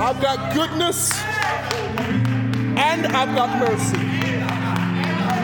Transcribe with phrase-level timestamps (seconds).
[0.00, 1.10] I've got goodness
[2.78, 3.96] and I've got mercy.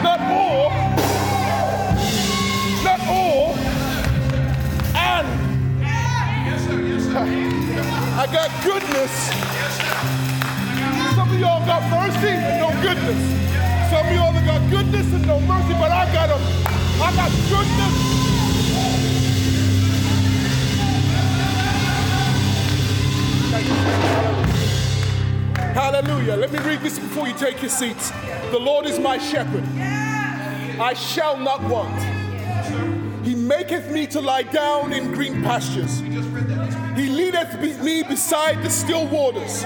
[0.01, 0.69] Not all,
[2.81, 3.55] not all,
[4.95, 5.27] and
[8.15, 9.11] I got goodness.
[11.15, 13.19] Some of y'all got mercy and no goodness.
[13.89, 16.39] Some of y'all got goodness and no mercy, but I got them.
[17.01, 18.15] I got goodness.
[25.75, 26.37] Hallelujah.
[26.37, 28.09] Let me read this before you take your seats.
[28.49, 29.65] The Lord is my shepherd.
[30.79, 32.01] I shall not want.
[33.25, 35.99] He maketh me to lie down in green pastures.
[35.99, 39.65] He leadeth me beside the still waters.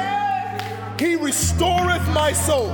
[0.99, 2.71] He restoreth my soul.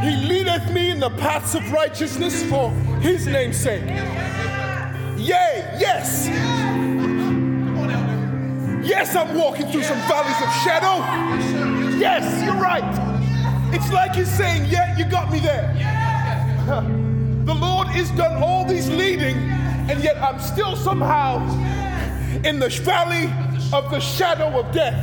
[0.00, 2.70] He leadeth me in the paths of righteousness for
[3.02, 3.84] his name's sake.
[5.18, 6.26] Yea, yes.
[8.82, 11.31] Yes, I'm walking through some valleys of shadow.
[12.02, 12.82] Yes, you're right.
[13.72, 15.70] It's like he's saying, Yeah, you got me there.
[17.44, 19.36] The Lord has done all these leading,
[19.90, 21.40] and yet I'm still somehow
[22.44, 23.24] in the valley
[23.72, 24.94] of the shadow of death.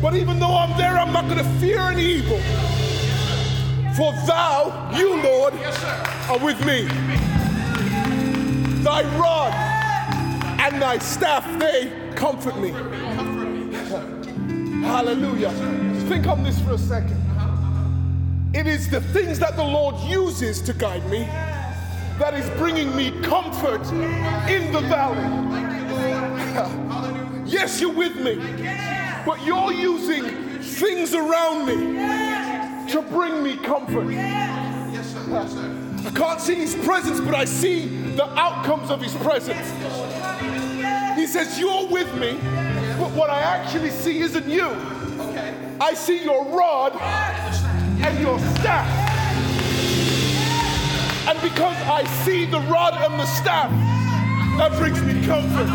[0.00, 2.38] But even though I'm there, I'm not going to fear any evil.
[3.94, 5.54] For thou, you, Lord,
[6.28, 6.84] are with me.
[8.84, 9.52] Thy rod
[10.60, 12.70] and thy staff, they comfort me.
[14.86, 15.89] Hallelujah.
[16.10, 17.16] Think on this for a second.
[18.52, 21.20] It is the things that the Lord uses to guide me
[22.18, 23.86] that is bringing me comfort
[24.50, 25.22] in the valley.
[27.46, 28.36] Yes, you're with me,
[29.24, 30.24] but you're using
[30.60, 31.76] things around me
[32.90, 34.08] to bring me comfort.
[34.08, 39.70] I can't see his presence, but I see the outcomes of his presence.
[41.16, 42.32] He says, You're with me,
[42.98, 44.76] but what I actually see isn't you.
[45.82, 48.86] I see your rod and your staff.
[51.26, 53.70] And because I see the rod and the staff,
[54.58, 55.68] that brings me comfort.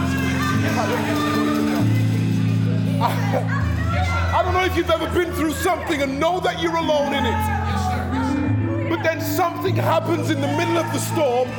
[3.02, 7.26] I, don't know if you've ever been through something and know that you're alone in
[7.26, 8.90] it.
[8.90, 11.50] But then something happens in the middle of the storm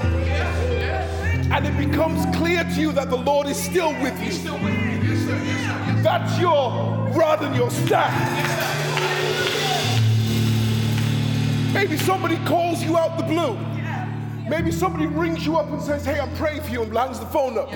[1.51, 4.96] and it becomes clear to you that the Lord is still with you.
[6.03, 6.71] That's your
[7.15, 8.13] rod and your staff.
[11.73, 13.59] Maybe somebody calls you out the blue.
[14.49, 17.27] Maybe somebody rings you up and says, Hey, I'm praying for you, and hangs the
[17.27, 17.73] phone up.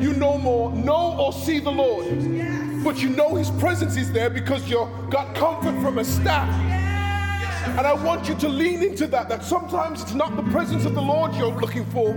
[0.00, 2.06] You no more know or see the Lord,
[2.84, 6.48] but you know His presence is there because you got comfort from a staff.
[7.76, 10.94] And I want you to lean into that, that sometimes it's not the presence of
[10.94, 12.14] the Lord you're looking for,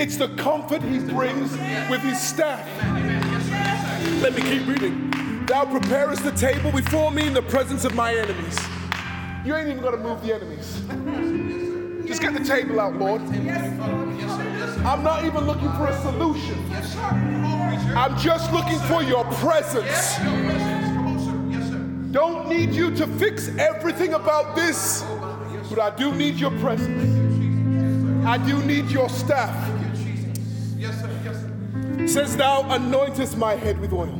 [0.00, 1.52] it's the comfort He brings
[1.90, 2.66] with His staff.
[4.20, 5.44] Let me keep reading.
[5.46, 8.58] Thou preparest the table before me in the presence of my enemies.
[9.44, 10.80] You ain't even gonna move the enemies.
[12.06, 13.22] Just get the table out, Lord.
[14.84, 16.58] I'm not even looking for a solution.
[17.96, 20.16] I'm just looking for your presence.
[22.12, 25.02] Don't need you to fix everything about this,
[25.70, 28.26] but I do need your presence.
[28.26, 29.71] I do need your staff.
[32.06, 34.14] Says thou anointest my head with oil.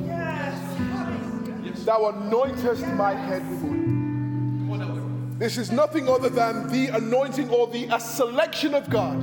[1.84, 5.10] Thou anointest my head with oil.
[5.38, 9.20] This is nothing other than the anointing or the a selection of God.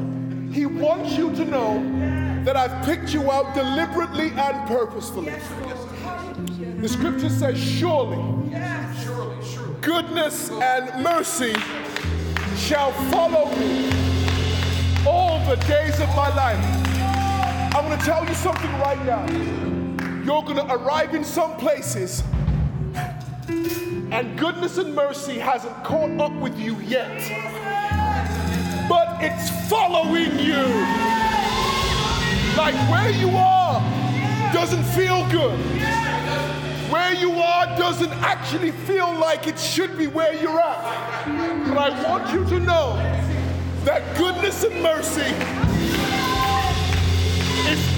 [0.51, 5.33] He wants you to know that I've picked you out deliberately and purposefully.
[6.81, 8.17] The scripture says, Surely
[9.81, 11.53] goodness and mercy
[12.57, 13.89] shall follow me
[15.07, 16.98] all the days of my life.
[17.79, 19.25] I'm going to tell you something right now.
[20.25, 22.23] You're going to arrive in some places
[23.47, 27.07] and goodness and mercy hasn't caught up with you yet.
[28.89, 30.61] But it's following you.
[32.57, 33.79] Like where you are
[34.51, 35.57] doesn't feel good.
[36.91, 41.69] Where you are doesn't actually feel like it should be where you're at.
[41.69, 42.97] But I want you to know
[43.85, 45.68] that goodness and mercy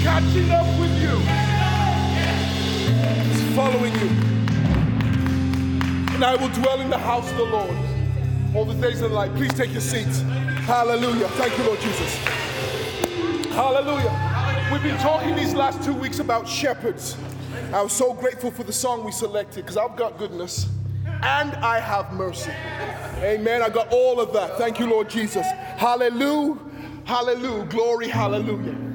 [0.02, 1.16] catching up with you.
[3.30, 4.32] It's following you
[6.22, 7.76] and I will dwell in the house of the Lord
[8.54, 9.34] all the days of life.
[9.34, 10.20] Please take your seats.
[10.66, 11.26] Hallelujah.
[11.30, 12.14] Thank you, Lord Jesus.
[13.54, 14.68] Hallelujah.
[14.72, 17.16] We've been talking these last two weeks about shepherds.
[17.72, 20.68] I was so grateful for the song we selected because I've got goodness
[21.06, 22.52] and I have mercy.
[23.18, 23.60] Amen.
[23.60, 24.58] I got all of that.
[24.58, 25.46] Thank you, Lord Jesus.
[25.76, 26.56] Hallelujah.
[27.04, 27.64] Hallelujah.
[27.64, 28.08] Glory.
[28.08, 28.91] Hallelujah.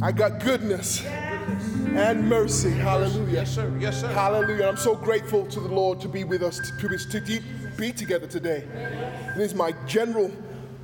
[0.00, 2.70] I got goodness and mercy.
[2.70, 3.32] Hallelujah.
[3.32, 3.76] Yes, sir.
[3.80, 4.06] Yes, sir.
[4.06, 4.68] Hallelujah.
[4.68, 7.42] I'm so grateful to the Lord to be with us, to, to
[7.76, 8.64] be together today.
[9.34, 10.30] It is my general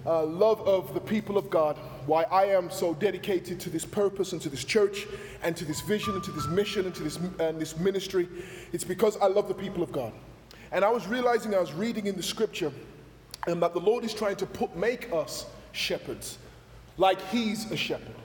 [0.04, 4.32] uh, love of the people of God, why I am so dedicated to this purpose
[4.32, 5.06] and to this church
[5.44, 8.28] and to this vision and to this mission and to this, and this ministry.
[8.72, 10.12] It's because I love the people of God.
[10.72, 12.72] And I was realizing, I was reading in the scripture,
[13.46, 16.38] and that the Lord is trying to put, make us shepherds,
[16.96, 18.16] like He's a shepherd.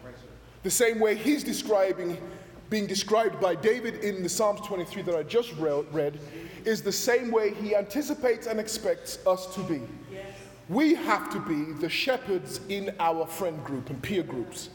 [0.63, 2.17] The same way He's describing,
[2.69, 6.19] being described by David in the Psalms 23 that I just read,
[6.65, 9.81] is the same way He anticipates and expects us to be.
[10.67, 14.69] We have to be the shepherds in our friend group and peer groups.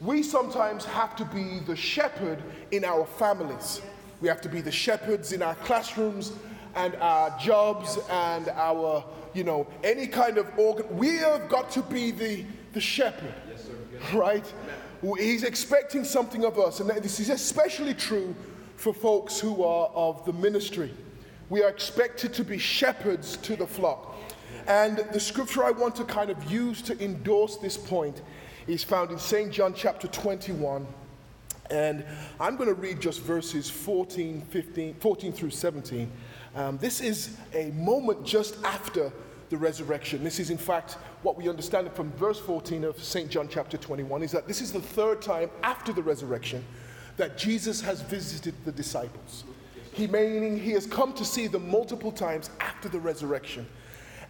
[0.00, 3.82] We sometimes have to be the shepherd in our families.
[4.20, 6.32] We have to be the shepherds in our classrooms
[6.74, 9.04] and our jobs and our,
[9.34, 10.86] you know, any kind of organ.
[10.96, 13.68] We have got to be the, the shepherd, yes,
[14.14, 14.50] right?
[15.02, 16.80] He's expecting something of us.
[16.80, 18.34] And this is especially true
[18.76, 20.92] for folks who are of the ministry.
[21.50, 24.16] We are expected to be shepherds to the flock.
[24.66, 28.22] And the scripture I want to kind of use to endorse this point
[28.66, 29.50] is found in St.
[29.50, 30.86] John chapter 21.
[31.70, 32.04] And
[32.40, 36.10] I'm going to read just verses 14, 15, 14 through 17.
[36.54, 39.12] Um, this is a moment just after
[39.50, 40.22] the resurrection.
[40.22, 43.30] This is, in fact, what we understand from verse 14 of St.
[43.30, 46.64] John chapter 21 is that this is the third time after the resurrection
[47.16, 49.44] that Jesus has visited the disciples.
[49.92, 53.66] He meaning he has come to see them multiple times after the resurrection.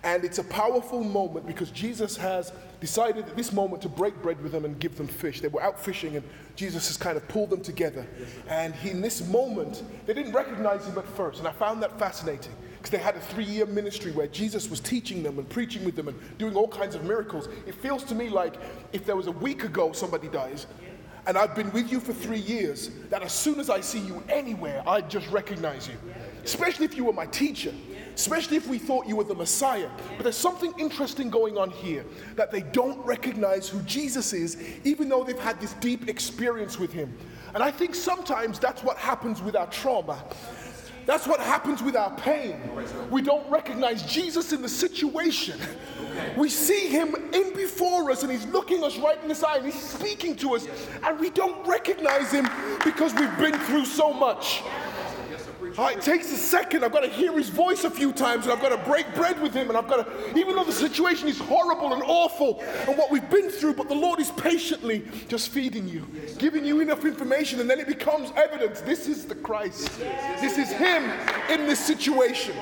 [0.05, 4.41] And it's a powerful moment because Jesus has decided at this moment to break bread
[4.41, 5.41] with them and give them fish.
[5.41, 6.25] They were out fishing and
[6.55, 8.07] Jesus has kind of pulled them together.
[8.49, 11.41] And he, in this moment, they didn't recognize him at first.
[11.41, 14.81] And I found that fascinating because they had a three year ministry where Jesus was
[14.81, 17.49] teaching them and preaching with them and doing all kinds of miracles.
[17.67, 18.55] It feels to me like
[18.93, 20.67] if there was a week ago somebody dies
[21.27, 24.23] and I've been with you for three years, that as soon as I see you
[24.31, 25.95] anywhere, I just recognize you.
[26.43, 27.75] Especially if you were my teacher
[28.19, 29.89] especially if we thought you were the Messiah.
[30.17, 32.05] But there's something interesting going on here
[32.35, 36.93] that they don't recognize who Jesus is, even though they've had this deep experience with
[36.93, 37.17] him.
[37.55, 40.25] And I think sometimes that's what happens with our trauma.
[41.09, 42.61] That's what happens with our pain.
[43.11, 45.59] We don't recognize Jesus in the situation.
[46.37, 49.65] We see him in before us and he's looking us right in the eye and
[49.65, 50.69] he's speaking to us,
[51.03, 52.47] and we don't recognize him
[52.85, 54.63] because we've been through so much.
[55.87, 56.85] It takes a second.
[56.85, 59.41] I've got to hear his voice a few times and I've got to break bread
[59.41, 59.69] with him.
[59.69, 63.29] And I've got to, even though the situation is horrible and awful and what we've
[63.31, 66.05] been through, but the Lord is patiently just feeding you,
[66.39, 67.61] giving you enough information.
[67.61, 69.91] And then it becomes evidence this is the Christ.
[70.41, 71.05] This is him
[71.49, 72.57] in this situation.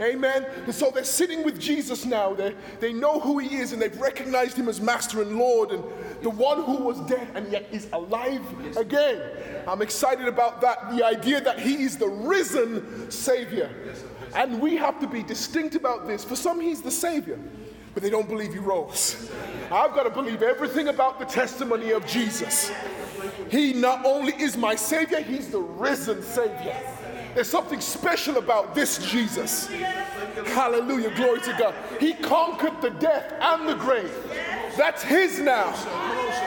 [0.00, 0.46] Amen.
[0.64, 2.34] And so they're sitting with Jesus now.
[2.34, 5.82] They, they know who he is and they've recognized him as Master and Lord and
[6.22, 8.42] the one who was dead and yet is alive
[8.76, 9.20] again.
[9.66, 10.94] I'm excited about that.
[10.96, 13.70] The idea that he is the risen Savior.
[14.34, 16.24] And we have to be distinct about this.
[16.24, 17.38] For some, he's the Savior,
[17.94, 19.30] but they don't believe he rose.
[19.70, 22.70] I've got to believe everything about the testimony of Jesus.
[23.50, 26.76] He not only is my Savior, he's the risen Savior.
[27.38, 29.68] There's something special about this Jesus.
[29.68, 31.14] Hallelujah.
[31.14, 31.72] Glory to God.
[32.00, 34.12] He conquered the death and the grave.
[34.76, 35.72] That's his now.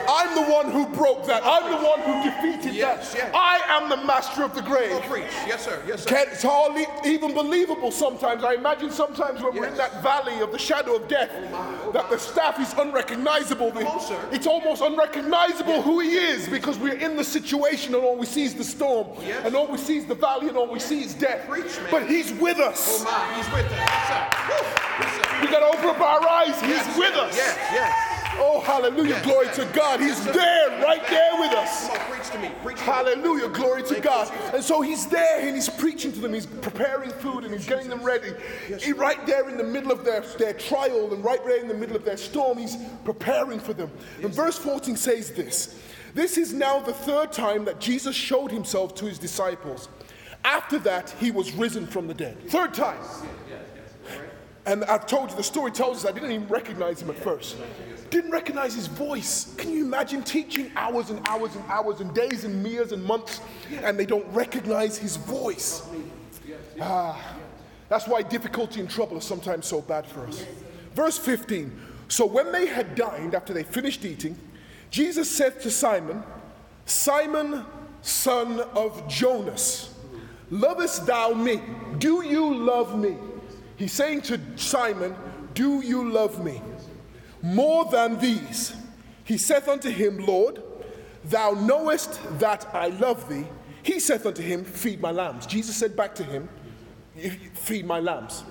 [0.08, 1.42] I'm the one who broke that.
[1.44, 3.18] I'm the one who defeated yes, that.
[3.18, 3.34] Yes.
[3.34, 5.00] I am the master of the grave.
[5.02, 5.24] Preach.
[5.46, 5.82] Yes, sir.
[5.86, 6.24] Yes, sir.
[6.30, 8.44] It's hardly even believable sometimes.
[8.44, 9.60] I imagine sometimes when yes.
[9.60, 12.60] we're in that valley of the shadow of death, oh my, oh that the staff
[12.60, 13.72] is unrecognizable.
[13.76, 18.26] On, it's almost unrecognizable who he is because we're in the situation and all we
[18.26, 19.08] see is the storm.
[19.44, 21.48] And all we see is the valley and all we see is death.
[21.48, 23.00] Preach, but he's with us.
[23.00, 23.78] Oh my, he's with us.
[23.78, 25.40] Yes, sir.
[25.42, 26.60] We got to open up our eyes.
[26.60, 27.36] He's with us.
[27.36, 28.11] Yes, yes.
[28.44, 29.22] Oh, hallelujah.
[29.22, 30.00] Glory to God.
[30.00, 31.86] He's there, right there with us.
[31.86, 32.50] Come on, preach to me.
[32.64, 33.48] Preach to hallelujah.
[33.50, 34.32] Glory to God.
[34.52, 36.34] And so he's there and he's preaching to them.
[36.34, 38.32] He's preparing food and he's getting them ready.
[38.80, 41.74] He, right there in the middle of their, their trial and right there in the
[41.74, 43.92] middle of their storm, he's preparing for them.
[44.20, 45.80] And verse 14 says this
[46.12, 49.88] This is now the third time that Jesus showed himself to his disciples.
[50.44, 52.50] After that, he was risen from the dead.
[52.50, 52.98] Third time.
[54.66, 57.56] And I've told you, the story tells us I didn't even recognize him at first
[58.12, 59.54] didn't recognize his voice.
[59.56, 63.40] Can you imagine teaching hours and hours and hours and days and years and months
[63.82, 65.82] and they don't recognize his voice?
[66.80, 67.18] Ah,
[67.88, 70.44] that's why difficulty and trouble are sometimes so bad for us.
[70.94, 71.72] Verse 15
[72.08, 74.36] So when they had dined, after they finished eating,
[74.90, 76.22] Jesus said to Simon,
[76.84, 77.64] Simon,
[78.02, 79.94] son of Jonas,
[80.50, 81.62] lovest thou me?
[81.98, 83.16] Do you love me?
[83.76, 85.16] He's saying to Simon,
[85.54, 86.60] Do you love me?
[87.42, 88.74] More than these.
[89.24, 90.62] He saith unto him, Lord,
[91.24, 93.46] Thou knowest that I love thee.
[93.82, 95.46] He saith unto him, Feed my lambs.
[95.46, 96.48] Jesus said back to him,
[97.54, 98.44] Feed my lambs.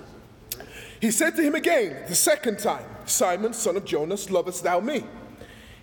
[1.00, 5.04] He said to him again, the second time, Simon, son of Jonas, lovest thou me?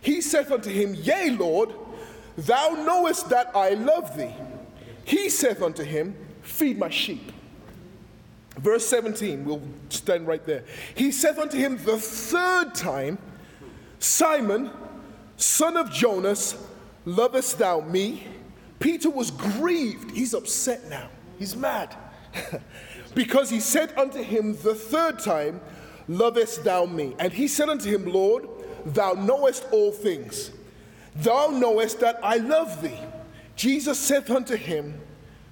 [0.01, 1.73] He saith unto him, Yea, Lord,
[2.37, 4.33] thou knowest that I love thee.
[5.03, 7.31] He saith unto him, Feed my sheep.
[8.59, 10.65] Verse 17, we'll stand right there.
[10.95, 13.17] He saith unto him the third time,
[13.99, 14.69] Simon,
[15.37, 16.55] son of Jonas,
[17.05, 18.27] lovest thou me?
[18.79, 20.11] Peter was grieved.
[20.11, 21.09] He's upset now.
[21.37, 21.95] He's mad.
[23.15, 25.61] because he said unto him the third time,
[26.09, 27.15] Lovest thou me?
[27.19, 28.47] And he said unto him, Lord,
[28.83, 30.49] thou knowest all things.
[31.15, 32.97] Thou knowest that I love thee.
[33.55, 34.99] Jesus saith unto him,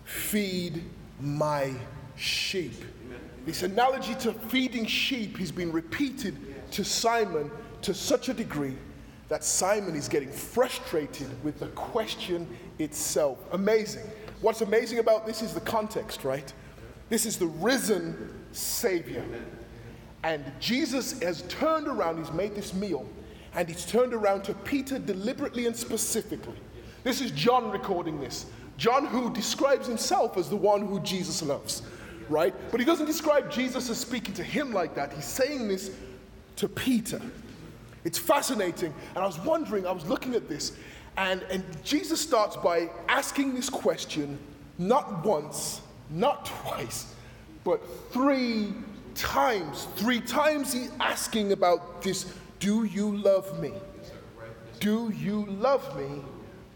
[0.03, 0.83] Feed
[1.21, 1.73] my
[2.15, 2.73] sheep.
[3.47, 6.35] This analogy to feeding sheep has been repeated
[6.71, 7.49] to Simon
[7.81, 8.75] to such a degree
[9.29, 12.45] that Simon is getting frustrated with the question
[12.77, 13.39] itself.
[13.53, 14.03] Amazing.
[14.41, 16.51] What's amazing about this is the context, right?
[17.07, 19.23] This is the risen Savior.
[20.23, 23.07] And Jesus has turned around, he's made this meal,
[23.55, 26.57] and he's turned around to Peter deliberately and specifically.
[27.05, 28.47] This is John recording this.
[28.75, 31.81] John, who describes himself as the one who Jesus loves,
[32.29, 32.53] right?
[32.71, 35.13] But he doesn't describe Jesus as speaking to him like that.
[35.13, 35.91] He's saying this
[36.57, 37.21] to Peter.
[38.03, 38.93] It's fascinating.
[39.15, 40.73] And I was wondering, I was looking at this,
[41.17, 44.37] and, and Jesus starts by asking this question
[44.77, 47.13] not once, not twice,
[47.63, 47.81] but
[48.11, 48.73] three
[49.15, 49.87] times.
[49.95, 53.73] Three times he's asking about this Do you love me?
[54.79, 56.21] Do you love me?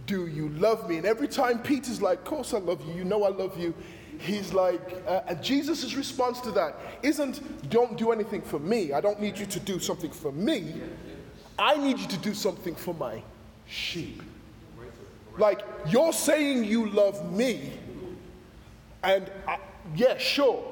[0.08, 0.98] Do you love me?
[0.98, 2.94] And every time Peter's like, Of course I love you.
[2.96, 3.74] You know I love you.
[4.22, 8.94] He's like, uh, and Jesus' response to that isn't, Don't do anything for me.
[8.94, 10.76] I don't need you to do something for me.
[11.58, 13.24] I need you to do something for my
[13.66, 14.22] sheep.
[15.38, 17.74] Like, you're saying you love me,
[19.02, 19.58] and I,
[19.96, 20.64] yeah, sure,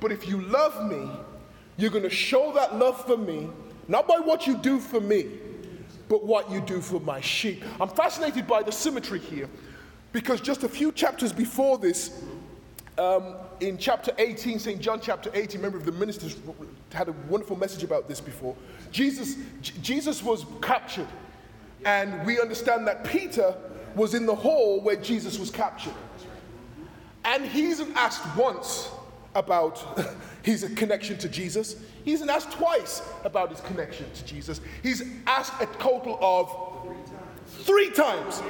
[0.00, 1.08] but if you love me,
[1.78, 3.48] you're going to show that love for me,
[3.86, 5.28] not by what you do for me,
[6.08, 7.62] but what you do for my sheep.
[7.80, 9.48] I'm fascinated by the symmetry here
[10.12, 12.22] because just a few chapters before this,
[12.98, 14.80] um, in chapter 18, St.
[14.80, 16.36] John chapter 18, remember the ministers
[16.92, 18.56] had a wonderful message about this before.
[18.90, 21.08] Jesus, J- Jesus was captured,
[21.84, 23.54] and we understand that Peter
[23.94, 25.94] was in the hall where Jesus was captured.
[27.24, 28.90] And he isn't asked once
[29.34, 30.00] about
[30.42, 31.76] his connection to Jesus.
[32.04, 34.60] He isn't asked twice about his connection to Jesus.
[34.82, 36.67] He's asked a total of
[37.48, 38.42] three times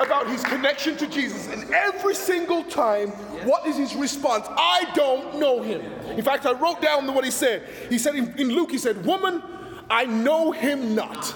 [0.00, 1.48] about his connection to Jesus.
[1.48, 3.10] And every single time,
[3.46, 4.46] what is his response?
[4.48, 5.80] I don't know him.
[6.12, 7.68] In fact, I wrote down what he said.
[7.90, 9.42] He said in, in Luke, he said, Woman,
[9.90, 11.34] I know him not.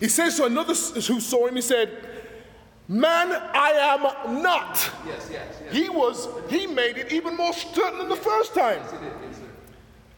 [0.00, 1.90] he says to another who saw him, he said,
[2.88, 3.70] Man, I
[4.26, 4.90] am not.
[5.06, 5.72] Yes, yes, yes.
[5.72, 8.82] He was, he made it even more certain than the first time.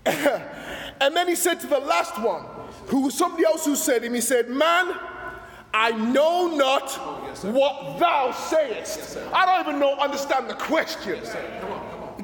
[1.04, 2.46] and then he said to the last one,
[2.87, 4.94] who was somebody else who said him, he said, Man,
[5.75, 6.92] I know not
[7.42, 9.18] what thou sayest.
[9.30, 11.20] I don't even know, understand the question.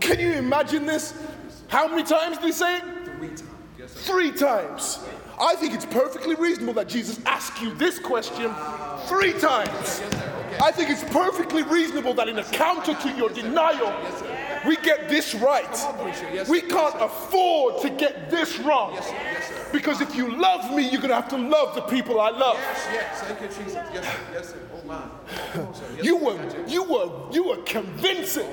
[0.00, 1.12] Can you imagine this?
[1.68, 2.84] How many times did he say it?
[3.18, 3.92] Three times.
[4.06, 5.00] Three times.
[5.38, 8.50] I think it's perfectly reasonable that Jesus asked you this question
[9.06, 10.02] three times.
[10.62, 13.92] I think it's perfectly reasonable that in a counter to your denial,
[14.66, 16.48] we get this right.
[16.48, 18.98] We can't afford to get this wrong.
[19.72, 22.56] Because if you love me, you're going to have to love the people I love.
[22.92, 23.74] Yes, thank you, Jesus.
[23.74, 24.18] Yes, sir.
[24.32, 24.58] Yes, sir.
[24.74, 24.80] Oh.
[25.54, 25.74] Oh.
[25.96, 28.48] Yes, You were, you were, you were convincing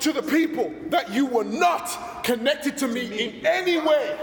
[0.00, 4.16] to the people that you were not connected to me in any way.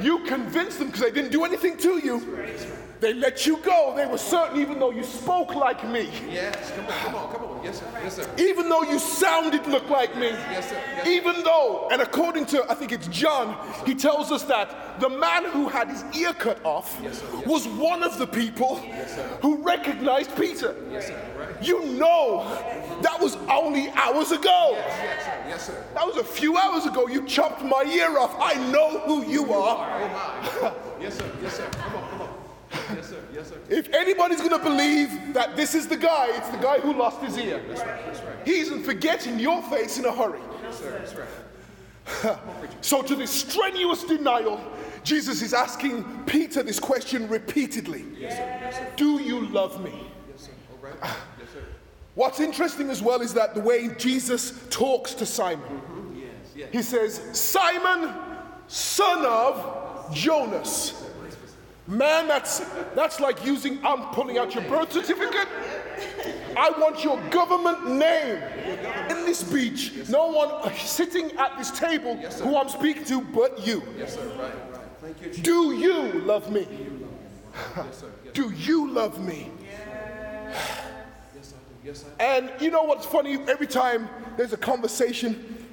[0.00, 2.48] You convinced them because they didn't do anything to you.
[3.02, 3.94] They let you go.
[3.96, 6.08] They were certain, even though you spoke like me.
[6.30, 7.64] Yes, come on, come on, come on.
[7.64, 7.86] Yes, sir.
[8.00, 8.30] Yes, sir.
[8.38, 10.28] Even though you sounded look like me.
[10.28, 10.80] Yes, sir.
[10.98, 15.08] Yes, Even though, and according to, I think it's John, he tells us that the
[15.08, 17.26] man who had his ear cut off Yes, sir.
[17.38, 17.46] Yes.
[17.46, 19.38] was one of the people sir.
[19.42, 20.76] who recognized Peter.
[20.92, 21.20] Yes, sir.
[21.36, 21.60] Right.
[21.60, 22.44] You know,
[23.02, 24.74] that was only hours ago.
[24.74, 25.44] Yes, sir.
[25.48, 25.84] Yes, sir.
[25.94, 27.08] That was a few hours ago.
[27.08, 28.36] You chopped my ear off.
[28.38, 30.02] I know who you are.
[30.02, 30.72] Oh, my.
[31.02, 31.28] Yes, sir.
[31.42, 31.68] Yes, sir.
[31.72, 32.11] Come on.
[33.42, 33.58] Yes, sir.
[33.68, 37.20] If anybody's going to believe that this is the guy, it's the guy who lost
[37.20, 37.60] his ear.
[37.68, 38.06] That's right.
[38.06, 38.36] That's right.
[38.44, 40.40] He isn't forgetting your face in a hurry.
[40.62, 40.90] Yes, sir.
[40.98, 42.38] That's right.
[42.80, 44.60] So, to this strenuous denial,
[45.04, 48.58] Jesus is asking Peter this question repeatedly Yes, sir.
[48.60, 48.92] Yes, sir.
[48.96, 49.92] Do you love me?
[50.28, 50.50] Yes, sir.
[50.72, 50.98] All right.
[51.00, 51.16] Ah.
[51.38, 51.62] Yes, sir.
[52.16, 56.68] What's interesting as well is that the way Jesus talks to Simon, mm-hmm, Yes, yes.
[56.72, 58.12] he says, Simon,
[58.66, 61.04] son of Jonas.
[61.88, 62.60] Man, that's,
[62.94, 65.48] that's like using, I'm pulling out your birth certificate.
[66.56, 68.36] I want your government name
[69.10, 69.92] in this speech.
[70.08, 73.82] No one sitting at this table who I'm speaking to but you.
[73.98, 74.26] Yes, sir.
[74.38, 74.38] Right,
[74.72, 74.80] right.
[75.00, 75.42] Thank you, Jesus.
[75.42, 76.68] Do you love me?
[77.76, 79.50] Yes, Do you love me?
[79.60, 80.54] yes,
[81.36, 81.54] I do.
[81.84, 82.48] Yes, I do.
[82.48, 83.38] And you know what's funny?
[83.48, 85.66] Every time there's a conversation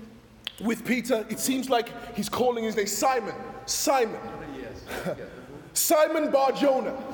[0.60, 3.36] with Peter, it seems like he's calling his name Simon.
[3.66, 4.20] Simon.
[4.58, 5.18] Yes.
[5.74, 6.98] Simon Bar Jonah.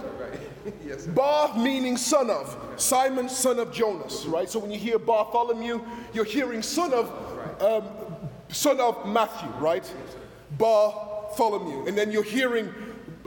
[0.84, 1.06] Yes.
[1.06, 2.58] Bar meaning son of.
[2.78, 4.50] Simon, son of Jonas, right?
[4.50, 5.80] So when you hear Bartholomew,
[6.12, 7.88] you're hearing son of, um,
[8.50, 9.88] son of Matthew, right?
[10.58, 11.86] Bartholomew.
[11.86, 12.74] And then you're hearing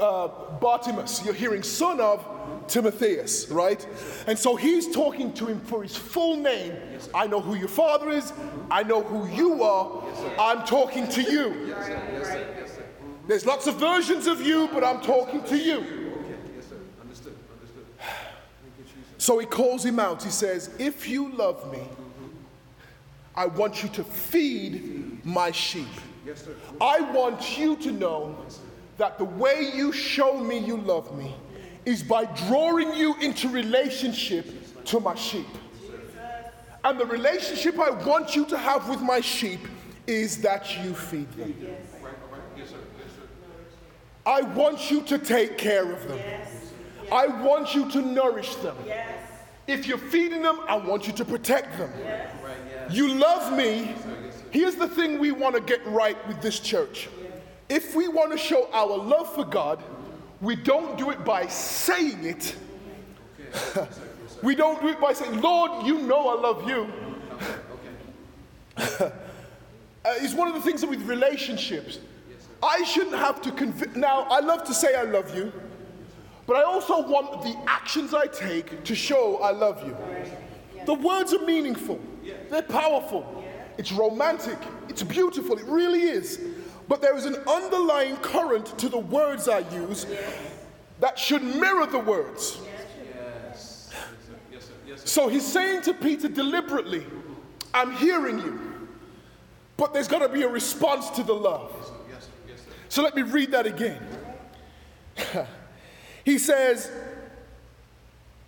[0.01, 0.29] uh,
[0.61, 2.27] Bartimaeus, you're hearing son of
[2.69, 3.85] Timotheus, right?
[4.27, 6.75] And so he's talking to him for his full name.
[7.15, 8.33] I know who your father is,
[8.71, 10.03] I know who you are,
[10.39, 11.75] I'm talking to you.
[13.29, 15.77] There's lots of versions of you, but I'm talking to you.
[15.77, 16.35] Okay.
[16.57, 16.77] Yes, sir.
[17.01, 17.37] Understood.
[17.53, 17.87] Understood.
[17.99, 19.25] Thank you, Jesus.
[19.25, 20.23] So he calls him out.
[20.25, 21.83] He says, If you love me,
[23.37, 25.87] I want you to feed my sheep.
[26.81, 28.37] I want you to know
[28.97, 31.35] that the way you show me you love me
[31.85, 35.47] is by drawing you into relationship to my sheep.
[36.85, 39.61] And the relationship I want you to have with my sheep
[40.07, 41.55] is that you feed them.
[42.03, 42.15] Right.
[42.23, 42.41] All right.
[42.57, 42.77] Yes, sir.
[42.99, 43.23] Yes, sir.
[44.29, 46.21] I want you to take care of them.
[47.11, 48.77] I want you to nourish them.
[49.67, 51.91] If you're feeding them, I want you to protect them.
[52.91, 53.95] You love me.
[54.51, 57.09] Here's the thing we want to get right with this church.
[57.71, 59.83] If we want to show our love for God,
[60.43, 62.55] we don't do it by saying it.
[64.43, 66.87] we don't do it by saying, Lord, you know I love you.
[70.05, 71.99] Uh, it's one of the things with relationships.
[72.63, 73.97] I shouldn't have to convince.
[73.97, 75.53] Now, I love to say I love you,
[76.47, 79.97] but I also want the actions I take to show I love you.
[80.87, 82.01] The words are meaningful,
[82.51, 83.45] they're powerful,
[83.77, 86.41] it's romantic, it's beautiful, it really is.
[86.89, 90.07] But there is an underlying current to the words I use
[91.01, 92.59] that should mirror the words.
[94.97, 97.07] So he's saying to Peter deliberately,
[97.73, 98.89] I'm hearing you,
[99.77, 101.73] but there's got to be a response to the love.
[102.09, 102.31] Yes, sir.
[102.49, 102.73] Yes, sir.
[102.89, 104.01] So let me read that again.
[106.25, 106.91] he says,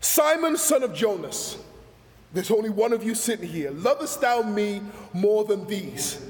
[0.01, 1.59] Simon, son of Jonas,
[2.33, 3.71] there's only one of you sitting here.
[3.71, 6.25] Lovest thou me more than these?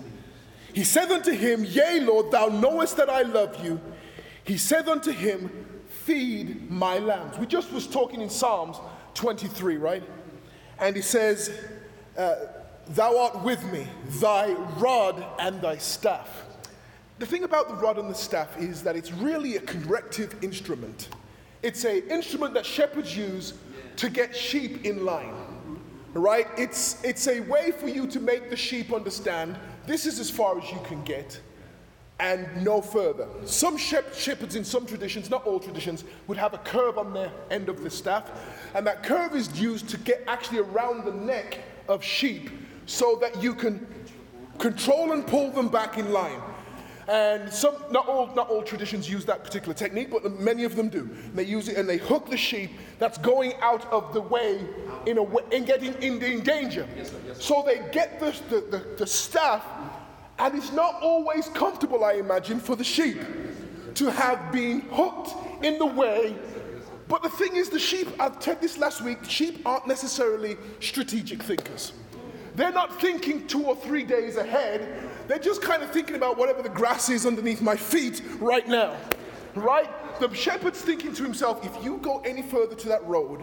[0.72, 3.80] He said unto him, Yea, Lord, thou knowest that I love you.
[4.44, 5.50] He said unto him,
[6.04, 7.38] Feed my lambs.
[7.38, 8.78] We just was talking in Psalms
[9.14, 10.02] 23, right?
[10.78, 11.50] And he says,
[12.16, 12.36] uh,
[12.88, 13.86] Thou art with me,
[14.20, 16.28] thy rod and thy staff.
[17.20, 21.10] The thing about the rod and the staff is that it's really a corrective instrument.
[21.62, 23.52] It's an instrument that shepherds use
[23.96, 25.34] to get sheep in line.
[26.14, 26.46] Right?
[26.56, 30.58] It's, it's a way for you to make the sheep understand this is as far
[30.58, 31.38] as you can get
[32.20, 33.28] and no further.
[33.44, 37.30] Some shep- shepherds in some traditions, not all traditions, would have a curve on their
[37.50, 38.30] end of the staff,
[38.74, 42.48] and that curve is used to get actually around the neck of sheep
[42.86, 43.86] so that you can
[44.58, 46.40] control and pull them back in line.
[47.10, 50.88] And some, not all, not all traditions use that particular technique, but many of them
[50.88, 51.10] do.
[51.34, 52.70] They use it and they hook the sheep
[53.00, 54.64] that's going out of the way
[55.06, 56.86] in a way, in getting in, in danger.
[57.34, 59.66] So they get the, the, the, the staff,
[60.38, 63.18] and it's not always comfortable, I imagine, for the sheep
[63.94, 66.36] to have been hooked in the way.
[67.08, 71.42] But the thing is, the sheep, I've said this last week, sheep aren't necessarily strategic
[71.42, 71.92] thinkers.
[72.54, 75.09] They're not thinking two or three days ahead.
[75.30, 78.96] They're just kind of thinking about whatever the grass is underneath my feet right now.
[79.54, 79.88] Right?
[80.18, 83.40] The shepherd's thinking to himself, if you go any further to that road,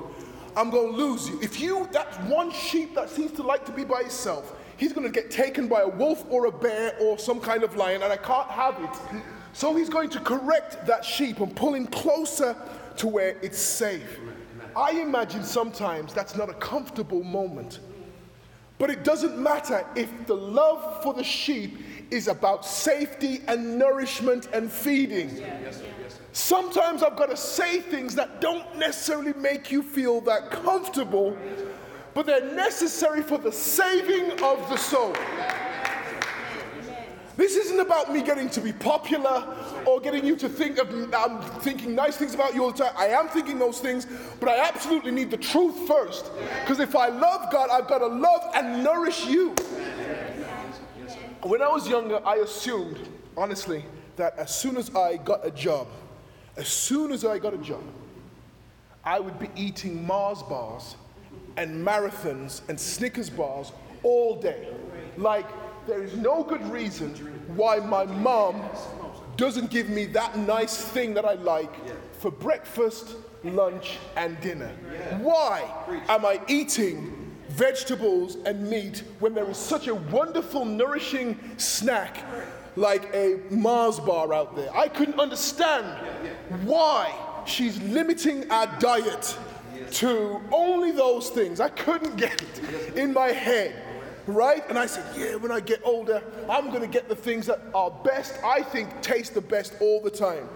[0.58, 1.39] I'm going to lose you.
[1.41, 5.08] If you, that one sheep that seems to like to be by itself, he's going
[5.08, 8.12] to get taken by a wolf or a bear or some kind of lion, and
[8.12, 9.21] I can't have it.
[9.54, 12.54] So he's going to correct that sheep and pull him closer
[12.97, 14.19] to where it's safe.
[14.76, 17.80] I imagine sometimes that's not a comfortable moment.
[18.77, 21.79] But it doesn't matter if the love for the sheep
[22.11, 25.43] is about safety and nourishment and feeding.
[26.31, 31.35] Sometimes I've got to say things that don't necessarily make you feel that comfortable,
[32.13, 35.13] but they're necessary for the saving of the soul.
[37.38, 41.39] This isn't about me getting to be popular or getting you to think of I'm
[41.62, 42.93] thinking nice things about you all the time.
[42.97, 44.08] I am thinking those things,
[44.39, 46.32] but I absolutely need the truth first.
[46.62, 49.54] Because if I love God, I've got to love and nourish you.
[51.43, 55.88] When I was younger, I assumed, honestly, that as soon as I got a job,
[56.58, 57.84] As soon as I got a job,
[59.04, 60.95] I would be eating Mars bars
[61.56, 63.71] and marathons and Snickers bars
[64.02, 64.67] all day.
[65.17, 65.45] Like,
[65.88, 67.13] there is no good reason
[67.56, 68.62] why my mom
[69.38, 71.73] doesn't give me that nice thing that I like
[72.19, 74.69] for breakfast, lunch, and dinner.
[75.21, 75.63] Why
[76.10, 82.17] am I eating vegetables and meat when there is such a wonderful, nourishing snack
[82.76, 84.76] like a Mars bar out there?
[84.76, 85.86] I couldn't understand
[86.63, 87.13] why
[87.45, 89.38] she's limiting our diet
[89.91, 91.62] to only those things.
[91.62, 93.87] I couldn't get it in my head
[94.27, 94.63] right?
[94.69, 97.61] And I said, yeah, when I get older, I'm going to get the things that
[97.73, 100.47] are best, I think taste the best all the time.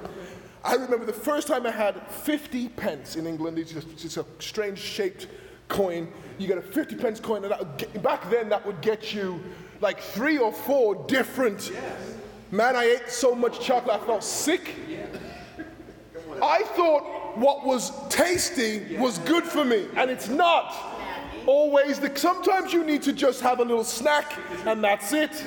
[0.63, 3.57] I remember the first time I had 50 pence in England.
[3.57, 5.27] It's just, it's a strange shaped
[5.69, 6.07] coin.
[6.37, 9.41] You get a 50 pence coin, and get, back then that would get you
[9.79, 11.71] like three or four different.
[12.51, 14.75] Man, I ate so much chocolate, I felt sick.
[16.41, 20.90] I thought what was tasty was good for me, and it's not
[21.47, 25.43] always the, sometimes you need to just have a little snack and that's it.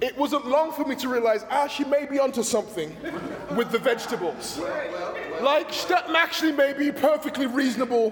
[0.00, 2.96] It wasn't long for me to realize, ah, she may be onto something
[3.54, 4.58] with the vegetables.
[5.42, 8.10] Like, that actually may be perfectly reasonable.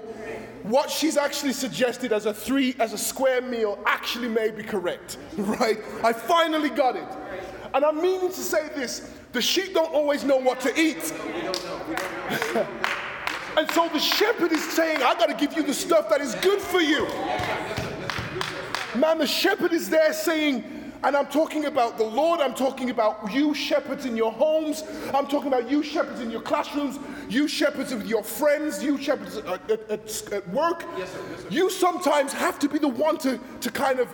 [0.63, 5.17] What she's actually suggested as a three, as a square meal actually may be correct,
[5.37, 5.79] right?
[6.03, 7.07] I finally got it.
[7.73, 11.13] And I'm meaning to say this the sheep don't always know what to eat.
[13.57, 16.35] And so the shepherd is saying, I got to give you the stuff that is
[16.35, 17.05] good for you.
[18.95, 20.63] Man, the shepherd is there saying,
[21.03, 24.83] and I'm talking about the Lord, I'm talking about you shepherds in your homes,
[25.13, 29.37] I'm talking about you shepherds in your classrooms, you shepherds with your friends, you shepherds
[29.37, 30.83] at, at, at, at work.
[30.97, 31.19] Yes, sir.
[31.31, 31.47] Yes, sir.
[31.49, 34.13] You sometimes have to be the one to, to kind of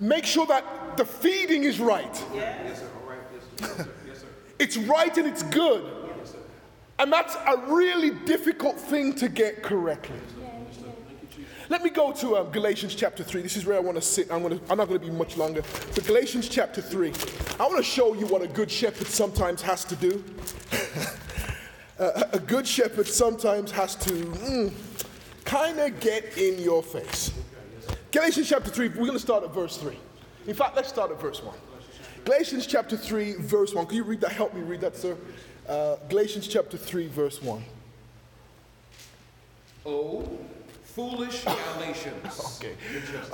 [0.00, 2.24] make sure that the feeding is right.
[2.34, 2.88] Yes, sir.
[3.02, 3.18] All right.
[3.32, 3.88] Yes, sir.
[4.06, 4.26] Yes, sir.
[4.58, 5.97] it's right and it's good.
[6.98, 10.18] And that's a really difficult thing to get correctly.
[11.70, 13.42] Let me go to um, Galatians chapter 3.
[13.42, 14.32] This is where I want to sit.
[14.32, 15.62] I'm, gonna, I'm not going to be much longer.
[15.94, 17.12] But Galatians chapter 3,
[17.60, 20.24] I want to show you what a good shepherd sometimes has to do.
[21.98, 24.72] uh, a good shepherd sometimes has to mm,
[25.44, 27.32] kind of get in your face.
[28.12, 29.94] Galatians chapter 3, we're going to start at verse 3.
[30.46, 31.54] In fact, let's start at verse 1.
[32.24, 33.86] Galatians chapter 3, verse 1.
[33.86, 34.32] Can you read that?
[34.32, 35.18] Help me read that, sir.
[35.68, 37.62] Uh, Galatians chapter 3, verse 1.
[39.84, 40.26] Oh,
[40.82, 42.58] foolish Galatians.
[42.62, 42.74] okay.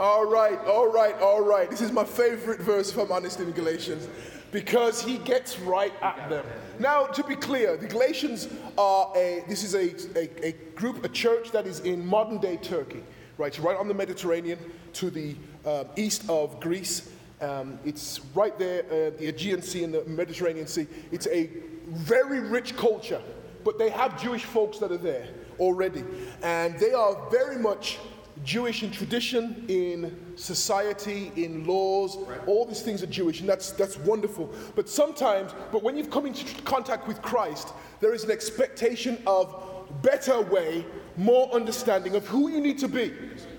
[0.00, 1.70] All right, all right, all right.
[1.70, 4.08] This is my favorite verse, if I'm honest, in Galatians,
[4.50, 6.44] because he gets right at them.
[6.80, 11.08] Now, to be clear, the Galatians are a, this is a, a, a group, a
[11.08, 13.04] church that is in modern day Turkey,
[13.38, 13.54] right?
[13.54, 14.58] So right on the Mediterranean
[14.94, 17.10] to the uh, east of Greece.
[17.40, 20.86] Um, it's right there, uh, the Aegean Sea and the Mediterranean Sea.
[21.12, 21.48] It's a
[21.88, 23.20] very rich culture,
[23.64, 26.04] but they have Jewish folks that are there already.
[26.42, 27.98] And they are very much
[28.42, 32.40] Jewish in tradition, in society, in laws, right.
[32.46, 34.52] all these things are Jewish, and that's, that's wonderful.
[34.74, 37.68] But sometimes, but when you've come into contact with Christ,
[38.00, 39.54] there is an expectation of
[40.02, 40.84] better way,
[41.16, 43.12] more understanding of who you need to be.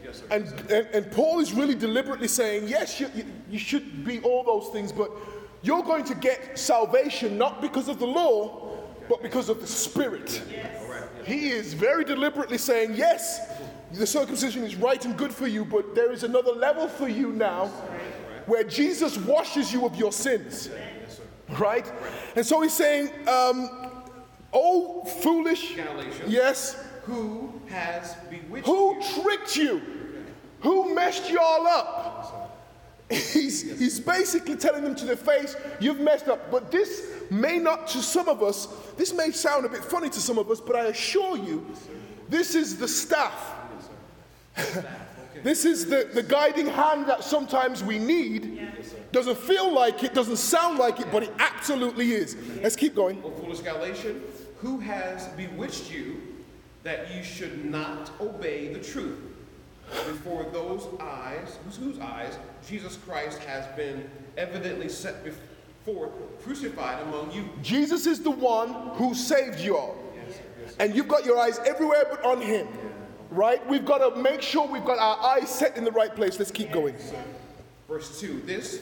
[0.03, 0.23] Yes.
[0.29, 3.09] And, and, and, Paul is really deliberately saying, yes, you,
[3.49, 5.09] you should be all those things, but
[5.65, 8.78] you're going to get salvation not because of the law,
[9.10, 10.41] but because of the Spirit.
[11.25, 13.51] He is very deliberately saying, Yes,
[13.91, 17.32] the circumcision is right and good for you, but there is another level for you
[17.32, 17.65] now
[18.45, 20.69] where Jesus washes you of your sins.
[21.60, 21.91] Right?
[22.36, 23.91] And so he's saying, um,
[24.54, 25.78] Oh, foolish.
[26.28, 26.82] Yes.
[27.04, 28.73] Who has bewitched you.
[28.73, 29.23] Who you?
[29.23, 29.82] tricked you?
[30.62, 32.14] Who messed you all up?
[33.10, 36.50] He's, he's basically telling them to their face, you've messed up.
[36.50, 40.20] But this may not, to some of us, this may sound a bit funny to
[40.20, 41.65] some of us, but I assure you,
[42.30, 43.54] this is the staff.
[45.44, 48.68] this is the, the guiding hand that sometimes we need.
[49.12, 52.36] Doesn't feel like it, doesn't sound like it, but it absolutely is.
[52.62, 53.22] Let's keep going.
[53.24, 54.22] O foolish Galatian,
[54.62, 56.22] who has bewitched you
[56.84, 59.20] that you should not obey the truth?
[59.89, 66.12] Before those eyes, whose eyes Jesus Christ has been evidently set before,
[66.43, 67.50] crucified among you.
[67.62, 69.95] Jesus is the one who saved you all.
[70.15, 72.67] Yes, yes, and you've got your eyes everywhere but on him.
[73.30, 73.65] Right?
[73.67, 76.39] We've got to make sure we've got our eyes set in the right place.
[76.39, 76.95] Let's keep going.
[77.88, 78.82] Verse 2 This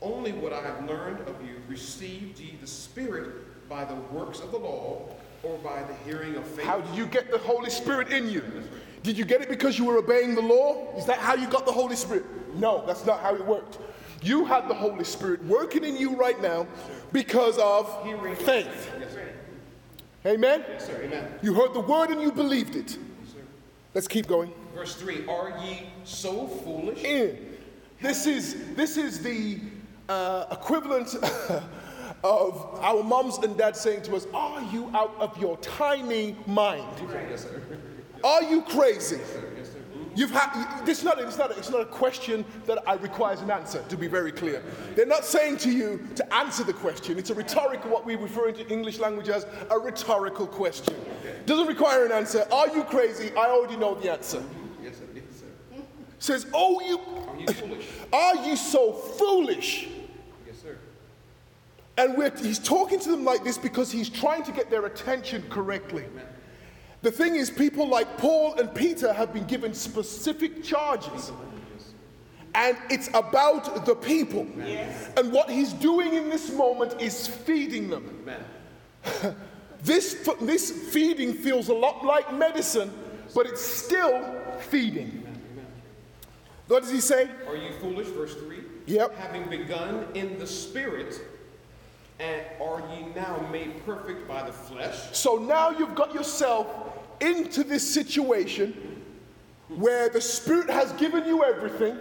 [0.00, 4.50] only what I have learned of you received ye the Spirit by the works of
[4.50, 5.08] the law
[5.42, 6.64] or by the hearing of faith.
[6.64, 8.42] How did you get the Holy Spirit in you?
[9.02, 10.94] Did you get it because you were obeying the law?
[10.96, 12.24] Is that how you got the Holy Spirit?
[12.56, 13.78] No, that's not how it worked.
[14.22, 16.66] You have the Holy Spirit working in you right now
[17.12, 17.88] because of
[18.38, 18.90] faith.
[20.26, 20.64] Amen?
[20.68, 21.00] Yes, sir.
[21.04, 21.32] Amen.
[21.42, 22.98] You heard the word and you believed it.
[23.94, 24.52] Let's keep going.
[24.74, 27.02] Verse 3 Are ye so foolish?
[27.02, 27.56] In.
[28.00, 29.60] This is this is the
[30.08, 31.14] uh, equivalent
[32.24, 36.86] of our moms and dads saying to us, Are you out of your tiny mind?
[37.30, 37.62] Yes, sir.
[38.24, 39.20] Are you crazy?
[40.18, 40.32] You've
[40.84, 43.84] this is not it's not it's not a question that I requires an answer.
[43.88, 44.64] To be very clear,
[44.96, 47.18] they're not saying to you to answer the question.
[47.18, 50.96] It's a rhetorical, what we refer into English language as a rhetorical question.
[51.46, 52.44] Doesn't require an answer.
[52.50, 53.30] Are you crazy?
[53.36, 54.42] I already know the answer.
[54.82, 55.04] Yes, sir.
[55.14, 55.82] Yes, sir.
[56.18, 57.86] Says, oh you, Are you foolish?
[58.12, 59.88] are you so foolish?
[60.48, 60.76] Yes, sir.
[61.96, 65.44] And we're, he's talking to them like this because he's trying to get their attention
[65.48, 66.06] correctly.
[67.02, 71.32] The thing is, people like Paul and Peter have been given specific charges.
[72.54, 74.46] And it's about the people.
[75.16, 78.24] And what he's doing in this moment is feeding them.
[79.82, 82.92] This, this feeding feels a lot like medicine,
[83.32, 85.24] but it's still feeding.
[86.66, 87.30] What does he say?
[87.46, 88.08] Are you foolish?
[88.08, 88.58] Verse 3.
[88.86, 89.16] Yep.
[89.16, 91.20] Having begun in the spirit,
[92.18, 94.96] and are ye now made perfect by the flesh?
[95.12, 96.66] So now you've got yourself
[97.20, 99.02] into this situation
[99.68, 101.98] where the Spirit has given you everything.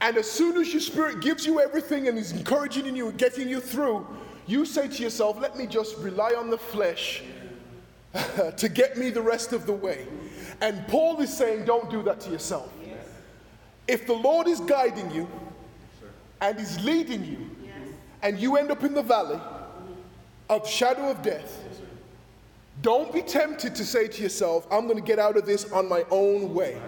[0.00, 3.48] And as soon as your Spirit gives you everything and is encouraging you and getting
[3.48, 4.06] you through,
[4.46, 7.22] you say to yourself, let me just rely on the flesh
[8.56, 10.06] to get me the rest of the way.
[10.60, 12.72] And Paul is saying, don't do that to yourself.
[13.88, 15.28] If the Lord is guiding you
[16.40, 17.50] and is leading you,
[18.22, 19.38] and you end up in the valley
[20.48, 21.62] of shadow of death,
[22.82, 25.88] don't be tempted to say to yourself, I'm going to get out of this on
[25.88, 26.80] my own way.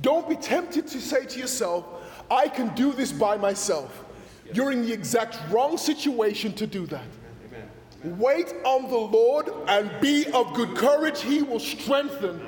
[0.00, 1.84] Don't be tempted to say to yourself,
[2.30, 4.04] I can do this by myself.
[4.52, 7.04] You're in the exact wrong situation to do that.
[8.04, 11.20] Wait on the Lord and be of good courage.
[11.20, 12.40] He will strengthen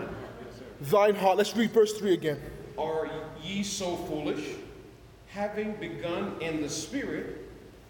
[0.81, 1.39] thine heart.
[1.39, 2.41] Let's read verse 3 again.
[2.79, 3.11] Are
[3.43, 4.55] ye so foolish?
[5.29, 7.40] Having begun in the spirit,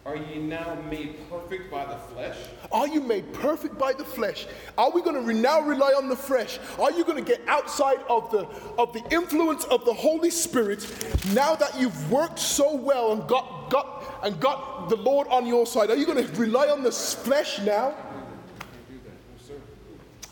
[0.06, 2.36] are ye now made perfect by the flesh?
[2.72, 4.46] Are you made perfect by the flesh?
[4.78, 6.58] Are we going to now rely on the flesh?
[6.78, 8.46] Are you going to get outside of the
[8.78, 10.86] of the influence of the Holy Spirit
[11.34, 15.66] now that you've worked so well and got got and got the Lord on your
[15.66, 15.90] side?
[15.90, 17.94] Are you going to rely on the flesh now?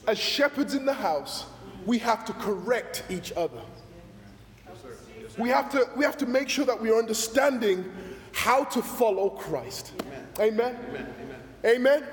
[0.07, 1.45] As shepherds in the house,
[1.85, 3.61] we have to correct each other.
[5.37, 7.85] We have to we have to make sure that we are understanding
[8.33, 9.93] how to follow Christ.
[10.39, 10.77] Amen.
[10.89, 11.07] Amen.
[11.65, 12.05] Amen.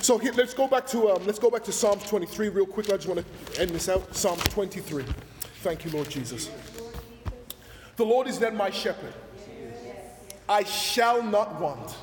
[0.00, 2.90] So let's go back to um, let's go back to Psalms 23 real quick.
[2.90, 4.14] I just want to end this out.
[4.16, 5.04] Psalms 23.
[5.62, 6.50] Thank you, Lord Jesus.
[7.96, 9.14] The Lord is then my shepherd.
[10.48, 11.96] I shall not want.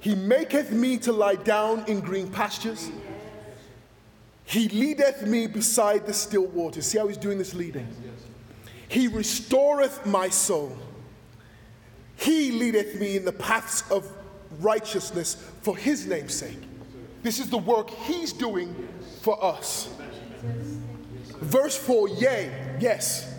[0.00, 2.90] He maketh me to lie down in green pastures.
[4.44, 6.86] He leadeth me beside the still waters.
[6.86, 7.86] See how he's doing this leading?
[8.88, 10.76] He restoreth my soul.
[12.22, 14.08] He leadeth me in the paths of
[14.60, 16.58] righteousness for his name's sake.
[17.24, 18.88] This is the work he's doing
[19.22, 19.92] for us.
[21.40, 23.34] Verse 4 Yea, yes,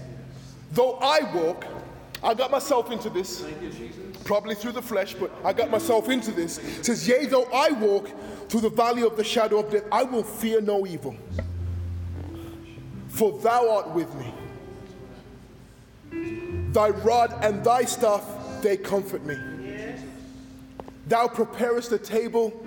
[0.74, 1.66] though I walk,
[2.22, 3.46] I got myself into this,
[4.26, 6.58] probably through the flesh, but I got myself into this.
[6.58, 8.10] It says, Yea, though I walk
[8.50, 11.16] through the valley of the shadow of death, I will fear no evil,
[13.08, 14.34] for thou art with me.
[16.74, 18.26] Thy rod and thy staff,
[18.64, 19.38] they comfort me.
[21.08, 22.66] Thou preparest a table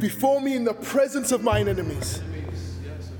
[0.00, 2.20] before me in the presence of mine enemies.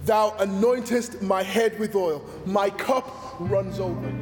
[0.05, 2.29] Thou anointest my head with oil.
[2.45, 4.13] My cup runs over.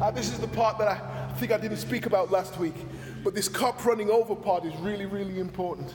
[0.00, 2.74] Uh, this is the part that I think I didn't speak about last week.
[3.22, 5.94] But this cup running over part is really, really important.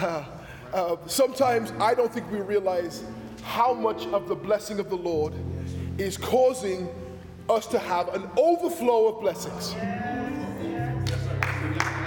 [0.00, 0.24] Uh,
[0.72, 3.04] uh, sometimes I don't think we realize
[3.42, 5.32] how much of the blessing of the Lord
[5.96, 6.88] is causing
[7.48, 9.74] us to have an overflow of blessings.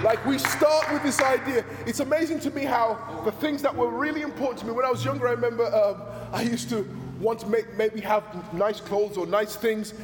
[0.02, 1.64] Like we start with this idea.
[1.86, 4.90] It's amazing to me how the things that were really important to me when I
[4.90, 5.28] was younger.
[5.28, 6.88] I remember um, I used to
[7.20, 9.94] want to make, maybe have nice clothes or nice things.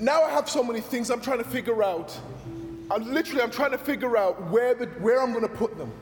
[0.00, 2.16] Now I have so many things I'm trying to figure out.
[2.90, 5.92] I'm literally I'm trying to figure out where the where I'm going to put them.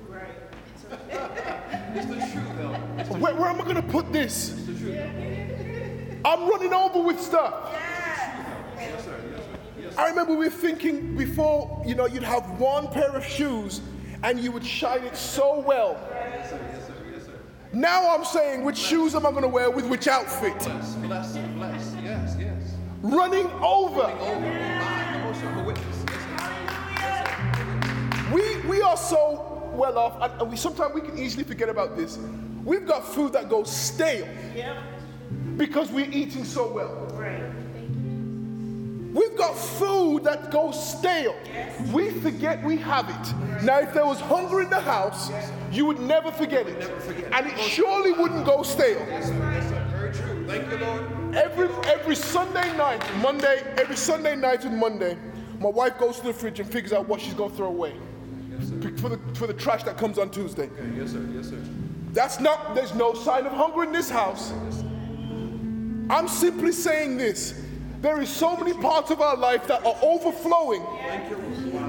[0.90, 2.76] It's the truth, though.
[2.98, 4.50] It's the Where, where am I going to put this?
[4.50, 6.20] it's the truth.
[6.24, 7.70] I'm running over with stuff.
[7.72, 9.16] Yes, sir.
[9.30, 9.58] Yes, sir.
[9.80, 13.82] Yes, I remember we were thinking before, you know, you'd have one pair of shoes
[14.22, 16.00] and you would shine it so well.
[16.10, 16.60] yes, sir.
[16.72, 16.94] Yes, sir.
[17.12, 17.32] Yes, sir.
[17.74, 20.58] Now I'm saying, which shoes am I going to wear with which outfit?
[20.60, 21.94] Bless, bless, bless.
[22.02, 22.76] Yes, yes.
[23.02, 24.00] Running over.
[24.00, 24.40] Over.
[24.40, 25.64] My, come on, sir.
[25.64, 26.04] Witness.
[26.98, 28.32] Yes.
[28.32, 31.94] We, we are so, well off, and, and we sometimes we can easily forget about
[31.94, 32.18] this.
[32.64, 34.26] We've got food that goes stale
[35.58, 37.06] because we're eating so well.
[37.12, 37.49] Right.
[39.12, 41.36] We've got food that goes stale.
[41.92, 43.64] We forget we have it.
[43.64, 45.30] Now, if there was hunger in the house,
[45.72, 46.90] you would never forget it.
[47.32, 49.04] And it surely wouldn't go stale.
[49.04, 50.46] Very true.
[50.46, 51.34] Thank you, Lord.
[51.34, 55.16] Every every Sunday night, Monday, every Sunday night and Monday,
[55.58, 57.94] my wife goes to the fridge and figures out what she's gonna throw away
[58.96, 60.64] for the for the trash that comes on Tuesday.
[60.64, 61.26] Okay, yes, sir.
[61.32, 61.58] Yes, sir.
[62.12, 62.74] That's not.
[62.74, 64.52] There's no sign of hunger in this house.
[66.10, 67.54] I'm simply saying this.
[68.00, 70.82] There is so many parts of our life that are overflowing,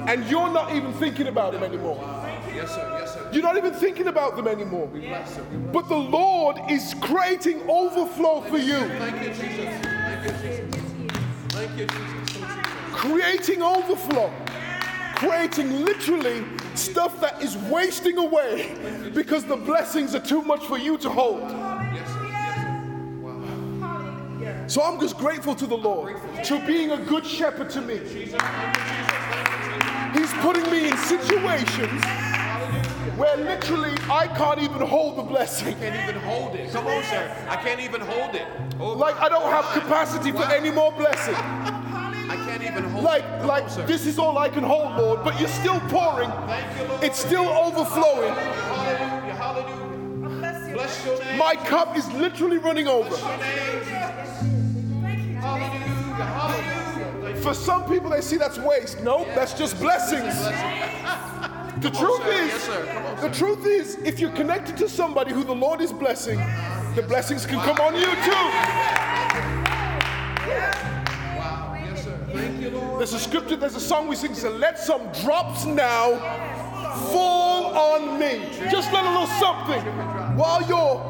[0.10, 1.98] and you're not even thinking about them anymore.
[2.54, 2.98] Yes, sir.
[3.00, 3.30] Yes, sir.
[3.32, 4.88] You're not even thinking about them anymore.
[4.88, 5.44] Bless, sir.
[5.50, 5.74] We bless.
[5.74, 8.80] But the Lord is creating overflow for you.
[8.80, 9.86] Thank you, Jesus.
[9.86, 10.92] Thank you, Jesus.
[11.50, 12.44] Thank you, Jesus.
[12.92, 14.34] Creating overflow,
[15.16, 16.44] creating literally
[16.76, 18.76] stuff that is wasting away
[19.14, 21.42] because the blessings are too much for you to hold.
[24.68, 28.00] So I'm just grateful to the Lord to being a good shepherd to me.
[28.00, 28.40] Jesus.
[28.42, 29.12] Thank you, Jesus.
[29.32, 30.32] Thank you, Jesus.
[30.32, 32.04] He's putting me in situations
[33.18, 35.76] where literally I can't even hold the blessing.
[35.76, 36.72] I Can't even hold it.
[36.72, 37.46] Come on, sir.
[37.50, 38.48] I can't even hold it.
[38.80, 41.36] Oh, Like I don't have capacity for any more blessing.
[41.36, 43.40] I can't even hold Like, it.
[43.40, 43.86] Come like sir.
[43.86, 46.30] this is all I can hold, Lord, but you're still pouring.
[46.48, 47.04] Thank you, Lord.
[47.04, 48.34] It's still overflowing.
[48.34, 49.36] Hallelujah.
[49.36, 50.40] Hallelujah.
[50.40, 50.74] Bless you.
[50.76, 51.38] Bless your name.
[51.38, 53.16] My cup is literally running over.
[57.42, 59.02] For some people, they see that's waste.
[59.02, 60.36] No, that's just blessings.
[61.82, 62.86] The truth is, Yes, sir.
[62.86, 66.38] Come on, the truth is, if you're connected to somebody who the Lord is blessing,
[66.96, 68.46] the blessings can come on you too.
[70.46, 72.20] Yes, sir.
[72.32, 73.00] Thank you, Lord.
[73.00, 76.20] There's a scripture, there's a song we sing, says, let some drops now
[77.12, 78.48] fall on me.
[78.70, 79.82] Just let a little something
[80.38, 81.02] while you're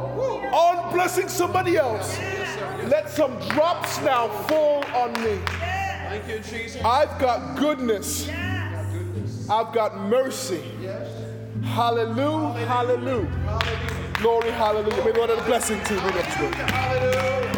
[0.54, 2.18] on blessing somebody else.
[2.92, 5.40] Let some drops now fall on me.
[5.48, 6.84] Thank you, Jesus.
[6.84, 8.30] I've got goodness.
[9.50, 10.62] I've got mercy.
[11.64, 14.12] Hallelujah, hallelujah.
[14.16, 15.06] Glory, hallelujah.
[15.06, 16.00] May the Lord add a blessing to you.
[16.02, 17.51] Hallelujah.